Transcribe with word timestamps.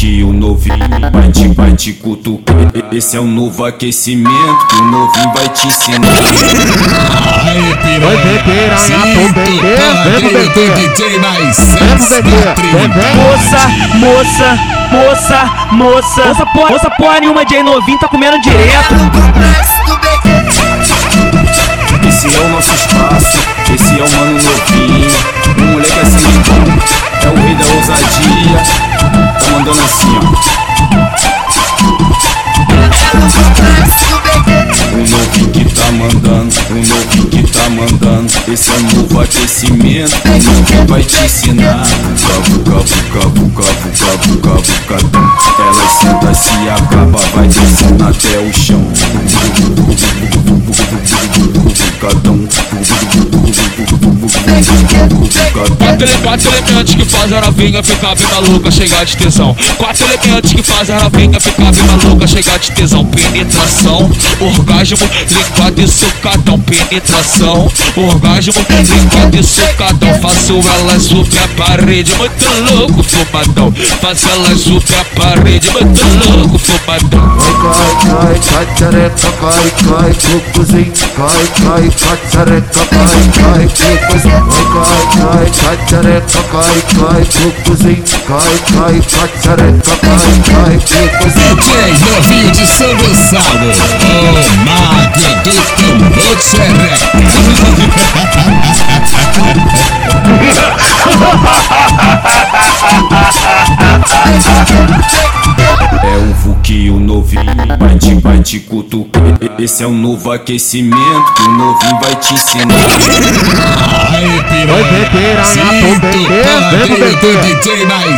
que 0.00 0.22
o 0.22 0.32
novinho 0.32 0.78
vai 1.12 1.30
te, 1.30 1.48
vai 1.48 1.72
te 1.74 1.92
cutucar. 1.92 2.56
Esse 2.90 3.18
é 3.18 3.20
o 3.20 3.26
novo 3.26 3.66
aquecimento 3.66 4.66
que 4.68 4.76
o 4.76 4.84
novinho 4.86 5.32
vai 5.34 5.46
te 5.50 5.66
ensinar. 5.66 6.08
Aê, 7.46 7.76
piranha. 7.76 8.00
Vai 8.00 8.16
ver, 8.16 8.42
piranha, 8.44 8.78
Sinto 8.78 9.34
vem, 9.34 9.60
vem, 10.30 10.48
vem. 10.48 10.70
DJ 10.74 11.18
Vem, 11.18 11.32
vem, 12.08 12.88
vem. 12.88 13.14
Moça, 13.14 13.68
moça, 13.98 14.58
moça, 14.88 15.50
moça. 15.72 16.24
Moça 16.24 16.46
porra, 16.46 16.70
moça 16.70 16.90
porra 16.92 17.20
nenhuma, 17.20 17.46
Jay 17.46 17.62
novinho 17.62 17.98
tá 17.98 18.08
comendo 18.08 18.40
direto. 18.40 18.94
Assim, 29.72 30.16
ó. 30.16 30.20
O 34.92 34.96
novinho 34.96 35.50
que 35.50 35.64
tá 35.74 35.92
mandando, 35.92 36.54
o 36.70 36.74
novinho 36.74 37.26
que 37.28 37.42
tá 37.52 37.70
mandando. 37.70 38.32
Esse 38.48 38.70
é 38.70 38.74
o 38.74 38.82
novo 38.82 39.20
aquecimento, 39.20 40.14
o 40.16 40.86
vai 40.86 41.02
te 41.02 41.24
ensinar. 41.24 41.86
Cavu, 42.26 42.58
cavu, 42.60 42.84
cavu, 43.12 43.50
cavu, 43.50 43.90
cavu, 43.98 44.38
cavu, 44.38 44.72
cavu. 44.88 45.10
Ela 45.58 45.86
senta, 46.00 46.34
se 46.34 46.68
acaba, 46.68 47.20
vai 47.34 47.46
descendo 47.48 48.04
até 48.04 48.38
o 48.38 48.52
chão. 48.52 48.84
Quatro, 55.78 56.04
ele- 56.04 56.18
quatro 56.22 56.48
elementos 56.48 56.94
que 56.94 57.04
fazem 57.04 57.38
a 57.38 57.40
novinha 57.40 57.82
ficar 57.82 58.14
bem 58.14 58.26
maluca, 58.28 58.70
chegar 58.70 59.04
de 59.04 59.16
tesão. 59.16 59.56
Quatro 59.78 60.04
elementos 60.06 60.52
que 60.52 60.62
fazem 60.62 60.94
a 60.96 61.00
novinha 61.04 61.40
ficar 61.40 61.72
bem 61.72 61.84
maluca, 61.84 62.26
chegar 62.26 62.58
de 62.58 62.72
tesão. 62.72 63.04
Penetração, 63.06 64.10
orgasmo, 64.40 64.98
linguado 65.30 65.80
e 65.80 65.88
sucadão. 65.88 66.60
Penetração, 66.60 67.70
orgasmo, 67.96 68.54
linguado 68.68 69.36
e 69.36 69.42
sucadão. 69.44 70.20
Faço 70.20 70.52
elas 70.80 71.02
subir 71.02 71.38
a 71.38 71.48
parede, 71.48 72.12
muito 72.16 72.74
louco, 72.74 73.02
fumadão. 73.02 73.72
Faço 74.00 74.28
elas 74.30 74.60
subir 74.60 74.94
a 75.00 75.04
parede, 75.20 75.70
muito 75.70 76.02
louco, 76.28 76.58
fumadão. 76.58 77.38
Cai, 77.60 77.94
cai, 78.10 78.66
cachareca, 78.66 79.32
cai, 79.40 79.70
cai, 79.84 80.14
cucuzinho, 80.14 80.92
cai, 81.16 81.46
cai, 81.62 81.90
cai, 82.00 82.60
cai, 82.90 83.68
cucuzinho, 83.68 84.39
cai, 84.48 85.04
cai, 85.16 85.50
cachareca, 85.50 86.42
cai, 86.50 86.78
cai, 86.96 87.24
cucuzinho, 87.26 88.04
cai, 88.26 88.56
cai, 88.72 89.00
cai, 89.00 89.30
cai, 90.42 90.76
cucuzinho. 90.78 91.56
DJ 91.56 91.72
novinho 92.00 92.50
de 92.50 92.66
São 92.66 92.96
Gonçalo. 92.96 94.39
Te, 108.00 108.14
vai 108.14 108.40
te 108.40 108.58
cutucar. 108.60 109.22
Esse 109.58 109.82
é 109.82 109.86
o 109.86 109.92
novo 109.92 110.32
aquecimento 110.32 111.34
que 111.34 111.42
o 111.42 111.52
novinho 111.52 112.00
vai 112.00 112.14
te 112.16 112.34
ensinar. 112.34 112.74
Aê, 114.12 114.42
piranha. 114.44 115.44
Sinto 115.44 115.66
padrinho 116.42 116.96
vem, 116.96 117.16
do. 117.16 117.40
DJ 117.42 117.86
vem. 117.86 118.14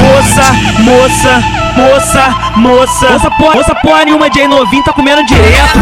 Moça, 0.00 0.52
moça, 0.80 1.34
moça, 1.78 2.24
moça. 2.56 3.08
Moça 3.08 3.30
porra, 3.30 3.54
moça 3.54 3.74
porra 3.76 4.04
nenhuma, 4.04 4.28
Jay 4.32 4.48
novinho 4.48 4.82
tá 4.82 4.92
comendo 4.92 5.24
direto. 5.24 5.78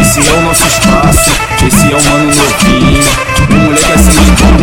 Esse 0.00 0.20
é 0.20 0.32
o 0.32 0.40
nosso 0.42 0.66
espaço, 0.66 1.30
esse 1.66 1.92
é 1.92 1.96
o 1.96 2.04
mano 2.10 2.26
novinho. 2.26 3.02
O 3.50 3.54
moleque 3.54 3.90
é 3.90 3.94
assim 3.94 4.34
bom, 4.40 4.56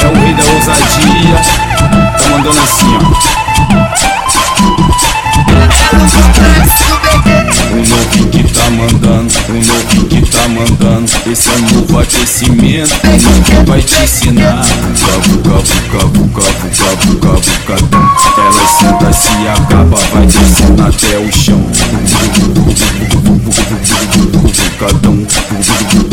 é 0.00 0.06
o 0.06 0.14
rei 0.22 0.34
da 0.34 0.44
ousadia. 0.52 1.40
Tá 2.18 2.28
mandando 2.30 2.60
assim, 2.60 2.98
ó. 3.00 3.31
Mandando, 9.02 9.34
o 9.48 9.52
novinho 9.52 10.06
que 10.06 10.30
tá 10.30 10.48
mandando. 10.48 11.10
Esse 11.26 11.48
é 11.50 11.58
novo 11.58 11.98
aquecimento, 11.98 12.94
o 13.04 13.10
novinho 13.10 13.66
vai 13.66 13.82
te 13.82 14.02
ensinar. 14.02 14.64
Cavu, 14.64 15.38
cavu, 15.38 15.82
cavu, 15.90 16.28
cavu, 16.28 16.68
cavu, 16.78 17.16
cavu, 17.18 17.50
cadão. 17.66 18.10
Ela 18.38 18.66
senta, 18.68 19.12
se 19.12 19.48
acaba, 19.48 19.98
vai 20.12 20.26
descendo 20.26 20.82
até 20.82 21.18
o 21.18 21.32
chão. 21.32 21.66
Cadão. 24.78 26.11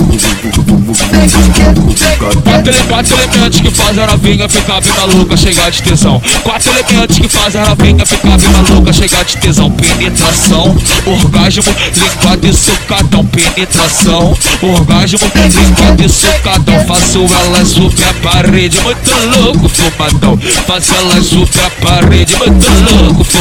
Quatro, 2.43 2.71
ele- 2.71 2.83
quatro 2.87 3.15
elementos 3.17 3.59
que 3.61 3.71
fazem 3.71 4.03
a 4.03 4.07
novinha 4.07 4.49
ficar 4.49 4.81
bem 4.81 4.91
maluca, 4.93 5.37
chegar 5.37 5.71
de 5.71 5.81
tesão. 5.81 6.21
Quatro 6.43 6.71
elementos 6.71 7.17
que 7.17 7.27
fazem 7.29 7.61
a 7.61 7.65
novinha 7.69 8.05
ficar 8.05 8.37
bem 8.37 8.49
maluca, 8.49 8.93
chegar 8.93 9.23
de 9.23 9.37
tesão. 9.37 9.71
Penetração, 9.71 10.77
orgasmo, 11.05 11.63
linguado 11.95 12.47
e 12.47 12.53
sucadão. 12.53 13.25
Penetração, 13.25 14.37
orgasmo, 14.61 15.19
linguado 15.35 16.03
e 16.05 16.09
sucadão. 16.09 16.85
Faço 16.87 17.25
elas 17.45 17.67
subir 17.69 18.03
a 18.03 18.13
parede, 18.15 18.77
muito 18.81 19.39
louco, 19.41 19.69
fumadão. 19.69 20.37
Faço 20.67 20.93
elas 20.95 21.25
subir 21.25 21.61
a 21.65 21.69
parede, 21.85 22.35
muito 22.35 22.67
louco, 22.91 22.98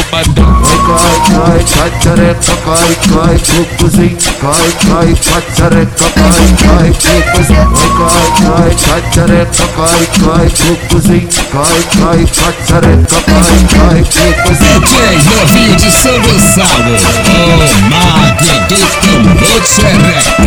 fumadão. 0.09 0.59
Cai, 0.89 1.19
cai, 1.29 1.61
cachareca, 1.65 2.55
cai, 2.65 2.93
cai, 3.09 3.37
cucuzinho, 3.39 4.17
cai, 4.41 4.71
cai, 4.87 5.13
cachareca, 5.15 6.07
cai, 6.15 6.49
cai, 6.63 6.89
cucuzinho, 6.93 7.69
cai, 7.99 8.29
cai, 8.41 8.73
cachareca, 8.75 9.65
cai, 9.77 10.05
cai, 10.19 10.49
cucuzinho, 10.49 11.29
cai, 11.53 11.81
cai, 11.99 12.23
cachareca, 12.27 13.19
cai, 13.27 13.59
cai, 13.69 14.01
cucuzinho. 14.03 14.81
DJ 14.81 14.95
novinho 15.29 15.77
de 15.77 15.91
São 15.91 16.17
Gonçalo. 16.23 16.95
O 17.29 17.73
mago 17.91 18.53
do 18.69 18.79
tambor 19.01 19.61
de 19.61 19.69
xereca. 19.69 20.39